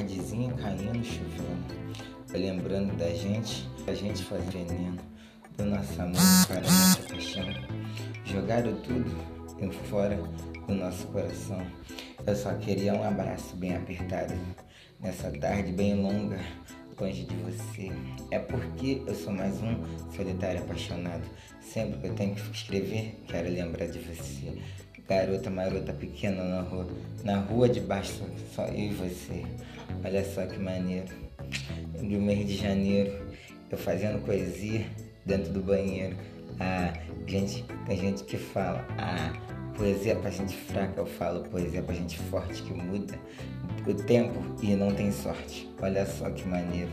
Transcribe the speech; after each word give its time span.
tardezinha 0.00 0.52
caindo, 0.54 1.04
chovendo, 1.04 1.74
lembrando 2.32 2.96
da 2.96 3.10
gente, 3.10 3.68
a 3.86 3.92
gente 3.92 4.24
fazendo 4.24 4.68
veneno, 4.68 4.98
do 5.58 5.64
nosso 5.66 6.00
amor, 6.00 6.46
para 6.46 6.60
nossa 6.62 7.02
paixão. 7.02 7.44
Jogaram 8.24 8.74
tudo 8.80 9.10
fora 9.90 10.18
do 10.66 10.74
nosso 10.74 11.06
coração. 11.08 11.60
Eu 12.26 12.34
só 12.34 12.54
queria 12.54 12.94
um 12.94 13.04
abraço 13.04 13.54
bem 13.56 13.76
apertado 13.76 14.34
nessa 15.00 15.30
tarde 15.32 15.72
bem 15.72 15.94
longa 15.94 16.40
longe 16.98 17.24
de 17.24 17.34
você. 17.36 17.90
É 18.30 18.38
porque 18.38 19.02
eu 19.06 19.14
sou 19.14 19.32
mais 19.32 19.54
um 19.62 19.76
solitário 20.14 20.60
apaixonado. 20.60 21.24
Sempre 21.60 21.98
que 21.98 22.06
eu 22.06 22.14
tenho 22.14 22.34
que 22.34 22.42
escrever, 22.54 23.22
quero 23.26 23.48
lembrar 23.50 23.86
de 23.86 23.98
você. 23.98 24.58
Garota, 25.10 25.50
marota 25.50 25.92
pequena 25.92 26.44
na 26.44 26.60
rua, 26.60 26.86
na 27.24 27.40
rua 27.40 27.68
de 27.68 27.80
baixo, 27.80 28.22
só 28.54 28.66
eu 28.66 28.78
e 28.78 28.88
você. 28.90 29.44
Olha 30.04 30.24
só 30.24 30.46
que 30.46 30.56
maneiro. 30.56 31.08
No 32.00 32.20
mês 32.20 32.46
de 32.46 32.56
janeiro, 32.56 33.20
eu 33.68 33.76
fazendo 33.76 34.24
poesia 34.24 34.86
dentro 35.26 35.52
do 35.52 35.60
banheiro. 35.62 36.16
Ah, 36.60 36.92
gente, 37.26 37.64
tem 37.88 37.98
gente 37.98 38.22
que 38.22 38.36
fala, 38.36 38.86
ah, 38.98 39.32
poesia 39.76 40.14
pra 40.14 40.30
gente 40.30 40.56
fraca, 40.56 41.00
eu 41.00 41.06
falo 41.06 41.42
poesia 41.48 41.82
pra 41.82 41.92
gente 41.92 42.16
forte 42.16 42.62
que 42.62 42.72
muda 42.72 43.18
o 43.88 43.94
tempo 43.94 44.40
e 44.62 44.76
não 44.76 44.92
tem 44.94 45.10
sorte. 45.10 45.68
Olha 45.82 46.06
só 46.06 46.30
que 46.30 46.46
maneiro. 46.46 46.92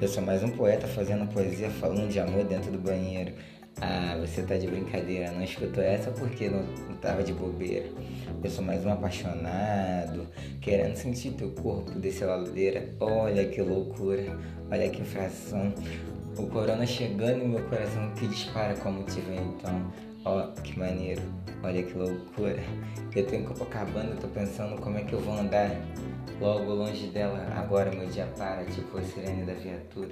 Eu 0.00 0.08
sou 0.08 0.22
mais 0.22 0.42
um 0.42 0.48
poeta 0.48 0.86
fazendo 0.86 1.30
poesia 1.30 1.68
falando 1.68 2.08
de 2.08 2.18
amor 2.18 2.44
dentro 2.44 2.72
do 2.72 2.78
banheiro. 2.78 3.34
Ah, 3.80 4.16
você 4.20 4.42
tá 4.42 4.56
de 4.56 4.66
brincadeira, 4.66 5.30
não 5.30 5.42
escutou 5.42 5.82
essa 5.82 6.10
porque 6.10 6.48
não, 6.48 6.64
tava 7.00 7.22
de 7.22 7.32
bobeira. 7.32 7.86
Eu 8.42 8.50
sou 8.50 8.64
mais 8.64 8.84
um 8.84 8.92
apaixonado, 8.92 10.26
querendo 10.60 10.96
sentir 10.96 11.30
teu 11.32 11.50
corpo 11.52 11.92
descer 11.92 12.28
a 12.28 12.36
ladeira. 12.36 12.92
Olha 12.98 13.46
que 13.46 13.62
loucura, 13.62 14.36
olha 14.68 14.90
que 14.90 15.00
infração. 15.00 15.72
O 16.36 16.46
corona 16.48 16.86
chegando 16.86 17.44
em 17.44 17.48
meu 17.48 17.62
coração 17.68 18.10
que 18.16 18.26
dispara 18.26 18.74
como 18.74 19.04
te 19.04 19.20
então. 19.20 19.92
Ó, 20.28 20.40
oh, 20.40 20.60
que 20.60 20.78
maneiro, 20.78 21.22
olha 21.62 21.82
que 21.82 21.96
loucura. 21.96 22.62
Eu 23.16 23.26
tô 23.26 23.34
em 23.34 23.44
Copacabana, 23.44 24.14
tô 24.16 24.28
pensando 24.28 24.78
como 24.78 24.98
é 24.98 25.00
que 25.00 25.14
eu 25.14 25.20
vou 25.20 25.34
andar 25.34 25.70
logo 26.38 26.70
longe 26.70 27.06
dela. 27.06 27.46
Agora 27.56 27.90
meu 27.90 28.06
dia 28.08 28.26
para, 28.36 28.62
tipo 28.66 28.98
a 28.98 29.02
sirene 29.02 29.46
da 29.46 29.54
viatura. 29.54 30.10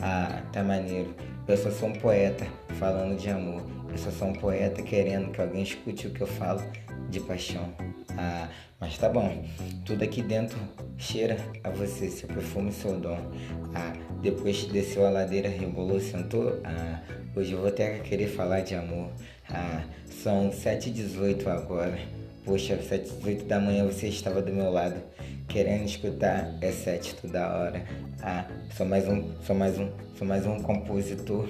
Ah, 0.00 0.40
tá 0.52 0.62
maneiro. 0.62 1.12
Eu 1.48 1.56
só 1.56 1.68
sou 1.68 1.88
um 1.88 1.94
poeta 1.94 2.46
falando 2.78 3.18
de 3.18 3.28
amor. 3.28 3.60
Eu 3.90 3.98
só 3.98 4.12
sou 4.12 4.28
um 4.28 4.34
poeta 4.34 4.82
querendo 4.82 5.32
que 5.32 5.40
alguém 5.40 5.64
escute 5.64 6.06
o 6.06 6.10
que 6.12 6.20
eu 6.20 6.28
falo 6.28 6.62
de 7.08 7.18
paixão. 7.18 7.74
Ah, 8.16 8.48
mas 8.78 8.96
tá 8.96 9.08
bom. 9.08 9.44
Tudo 9.84 10.04
aqui 10.04 10.22
dentro 10.22 10.60
cheira 10.96 11.36
a 11.64 11.70
você, 11.70 12.08
seu 12.08 12.28
perfume 12.28 12.70
seu 12.70 13.00
dom. 13.00 13.18
Ah, 13.74 13.92
depois 14.22 14.64
desceu 14.66 15.04
a 15.06 15.10
ladeira, 15.10 15.48
rebolou, 15.48 15.98
sentou. 15.98 16.60
Ah, 16.62 17.00
hoje 17.34 17.52
eu 17.52 17.58
vou 17.58 17.68
até 17.68 17.98
querer 17.98 18.28
falar 18.28 18.60
de 18.60 18.76
amor. 18.76 19.10
Ah, 19.52 19.82
são 20.22 20.50
7h18 20.50 21.46
agora. 21.46 21.98
Poxa, 22.44 22.76
7h18 22.76 23.46
da 23.46 23.60
manhã 23.60 23.84
você 23.84 24.08
estava 24.08 24.40
do 24.40 24.52
meu 24.52 24.70
lado, 24.70 25.00
querendo 25.48 25.84
escutar 25.84 26.56
é 26.60 26.70
7 26.70 27.16
toda 27.16 27.56
hora. 27.56 27.84
Ah, 28.22 28.46
sou 28.76 28.86
mais 28.86 29.08
um, 29.08 29.30
sou 29.42 29.56
mais 29.56 29.78
um, 29.78 29.90
sou 30.16 30.26
mais 30.26 30.46
um 30.46 30.58
compositor 30.60 31.48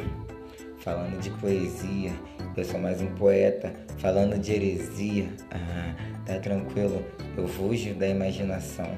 falando 0.80 1.20
de 1.20 1.30
poesia. 1.30 2.12
Eu 2.56 2.64
sou 2.64 2.80
mais 2.80 3.00
um 3.00 3.14
poeta 3.14 3.72
falando 3.98 4.38
de 4.38 4.52
heresia. 4.52 5.28
Ah, 5.50 5.94
tá 6.24 6.38
tranquilo, 6.38 7.04
eu 7.36 7.46
fujo 7.46 7.94
da 7.94 8.08
imaginação. 8.08 8.90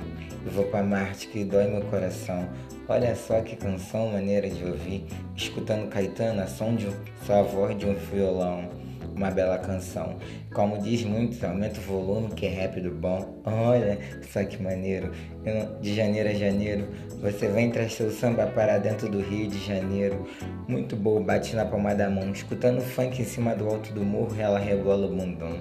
Eu 0.44 0.52
vou 0.52 0.64
pra 0.66 0.82
Marte 0.82 1.28
que 1.28 1.44
dói 1.44 1.66
meu 1.66 1.82
coração. 1.82 2.48
Olha 2.88 3.14
só 3.14 3.40
que 3.40 3.56
canção 3.56 4.12
maneira 4.12 4.48
de 4.48 4.64
ouvir, 4.64 5.06
escutando 5.36 5.88
Caetano, 5.88 6.42
a 6.42 6.46
som 6.46 6.74
de 6.74 6.88
sua 7.24 7.42
voz 7.42 7.76
de 7.78 7.86
um 7.86 7.94
violão 7.94 8.68
uma 9.14 9.30
bela 9.30 9.58
canção. 9.58 10.16
Como 10.52 10.78
diz 10.78 11.04
muito, 11.04 11.44
aumenta 11.44 11.80
o 11.80 11.82
volume 11.82 12.28
que 12.30 12.46
é 12.46 12.62
rápido 12.62 12.90
bom. 12.90 13.40
Olha 13.44 13.98
só 14.30 14.44
que 14.44 14.62
maneiro. 14.62 15.12
De 15.80 15.94
janeiro 15.94 16.28
a 16.28 16.34
janeiro, 16.34 16.88
você 17.20 17.48
vem 17.48 17.70
traz 17.70 17.94
seu 17.94 18.10
samba 18.10 18.46
para 18.46 18.78
dentro 18.78 19.08
do 19.08 19.20
Rio 19.20 19.48
de 19.48 19.58
Janeiro. 19.64 20.26
Muito 20.68 20.94
bom, 20.96 21.22
bate 21.22 21.54
na 21.56 21.64
palma 21.64 21.94
da 21.94 22.08
mão. 22.08 22.30
Escutando 22.30 22.80
funk 22.80 23.20
em 23.20 23.24
cima 23.24 23.54
do 23.54 23.66
alto 23.66 23.92
do 23.92 24.04
morro, 24.04 24.34
ela 24.38 24.58
rebola 24.58 25.06
o 25.06 25.14
bundão. 25.14 25.58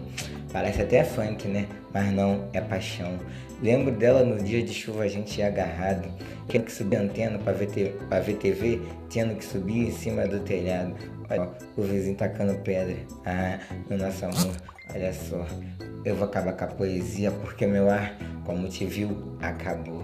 Parece 0.52 0.82
até 0.82 1.04
funk, 1.04 1.48
né? 1.48 1.68
Mas 1.94 2.12
não, 2.12 2.48
é 2.54 2.62
paixão. 2.62 3.18
Lembro 3.62 3.92
dela 3.92 4.24
no 4.24 4.44
dia 4.44 4.64
de 4.64 4.74
chuva, 4.74 5.04
a 5.04 5.08
gente 5.08 5.40
ia 5.40 5.48
agarrado. 5.48 6.10
Tendo 6.48 6.66
que 6.66 6.72
subir 6.72 6.98
antena 6.98 7.38
para 7.40 7.54
ver, 7.54 7.68
ver 7.68 8.36
TV, 8.36 8.82
tendo 9.10 9.36
que 9.36 9.46
subir 9.46 9.88
em 9.88 9.92
cima 9.92 10.28
do 10.28 10.40
telhado. 10.40 10.96
Olha, 11.32 11.50
o 11.78 11.82
vizinho 11.84 12.18
tacando 12.18 12.56
pedra. 12.60 12.98
Ah, 13.26 13.58
no 13.90 13.98
nosso 13.98 14.26
amor, 14.26 14.56
olha 14.94 15.14
só. 15.14 15.46
Eu 16.04 16.16
vou 16.16 16.26
acabar 16.26 16.52
com 16.54 16.66
a 16.66 16.68
poesia 16.68 17.32
porque 17.32 17.66
meu 17.66 17.90
ar, 17.90 18.18
como 18.44 18.68
te 18.68 18.86
viu, 18.86 19.38
acabou. 19.42 20.04